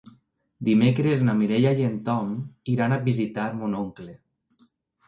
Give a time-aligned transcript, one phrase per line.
[0.69, 2.33] Dimecres na Mireia i en Tom
[2.75, 4.21] iran a visitar mon oncle.